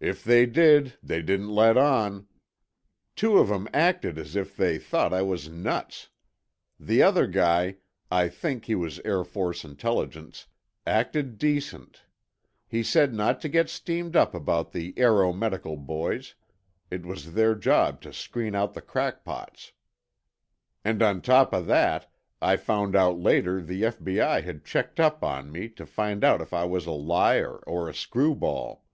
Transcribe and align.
"If 0.00 0.24
they 0.24 0.46
did, 0.46 0.94
they 1.02 1.20
didn't 1.20 1.50
let 1.50 1.76
on. 1.76 2.26
Two 3.14 3.36
of 3.36 3.50
'em 3.50 3.68
acted 3.74 4.16
as 4.16 4.34
if 4.34 4.56
they 4.56 4.78
thought 4.78 5.12
I 5.12 5.20
was 5.20 5.50
nuts. 5.50 6.08
The 6.80 7.02
other 7.02 7.26
guy 7.26 7.76
I 8.10 8.30
think 8.30 8.64
he 8.64 8.74
was 8.74 8.98
Air 9.04 9.24
Force 9.24 9.62
Intelligence—acted 9.62 11.36
decent. 11.36 12.00
He 12.66 12.82
said 12.82 13.12
not 13.12 13.42
to 13.42 13.50
get 13.50 13.68
steamed 13.68 14.16
up 14.16 14.34
about 14.34 14.72
the 14.72 14.94
Aero 14.96 15.34
Medical 15.34 15.76
boys; 15.76 16.34
it 16.90 17.04
was 17.04 17.34
their 17.34 17.54
job 17.54 18.00
to 18.00 18.12
screen 18.14 18.54
out 18.54 18.72
the 18.72 18.80
crackpots. 18.80 19.72
"And 20.82 21.02
on 21.02 21.20
top 21.20 21.52
of 21.52 21.66
that, 21.66 22.10
I 22.40 22.56
found 22.56 22.96
out 22.96 23.18
later 23.18 23.60
the 23.60 23.84
F.B.I. 23.84 24.40
had 24.40 24.64
checked 24.64 24.98
up 24.98 25.22
on 25.22 25.52
me 25.52 25.68
to 25.68 25.84
find 25.84 26.24
out 26.24 26.40
if 26.40 26.54
I 26.54 26.64
was 26.64 26.86
a 26.86 26.92
liar 26.92 27.56
or 27.66 27.86
a 27.90 27.94
screwball. 27.94 28.86